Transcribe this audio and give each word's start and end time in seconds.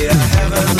Yeah, 0.00 0.14
heaven. 0.14 0.79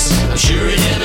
I'm 0.00 0.36
sure 0.36 0.68
it 0.68 0.78
is. 0.78 0.97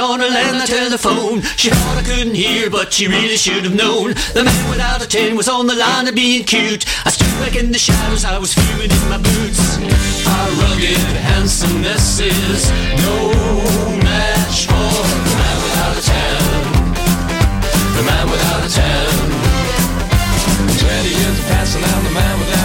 Down 0.00 0.12
on 0.12 0.20
her 0.20 0.30
land, 0.30 0.66
telephone. 0.66 1.42
She 1.60 1.68
thought 1.68 1.98
I 1.98 2.02
couldn't 2.02 2.34
hear, 2.34 2.70
but 2.70 2.90
she 2.90 3.06
really 3.06 3.36
should 3.36 3.64
have 3.64 3.74
known. 3.74 4.14
The 4.32 4.44
man 4.44 4.70
without 4.70 5.04
a 5.04 5.06
tin 5.06 5.36
was 5.36 5.46
on 5.46 5.66
the 5.66 5.74
line 5.74 6.08
of 6.08 6.14
being 6.14 6.44
cute. 6.44 6.86
I 7.04 7.10
stood 7.10 7.28
back 7.36 7.54
in 7.54 7.70
the 7.70 7.78
shadows, 7.78 8.24
I 8.24 8.38
was 8.38 8.54
fuming 8.54 8.90
in 8.90 9.08
my 9.12 9.18
boots. 9.18 9.76
Our 10.24 10.48
rugged 10.64 11.04
handsomeness 11.28 12.18
is 12.18 12.70
no 13.04 13.28
match 14.00 14.64
for 14.72 14.88
the 15.20 15.36
man 15.36 15.56
without 15.68 15.92
a 15.92 16.02
tan. 16.08 16.40
The 17.92 18.02
man 18.08 18.24
without 18.32 18.64
a 18.64 18.70
tan. 18.72 19.12
Twenty 20.80 21.12
years 21.12 21.40
passing 21.52 21.84
out, 21.84 22.00
the 22.08 22.14
man 22.16 22.38
without 22.40 22.59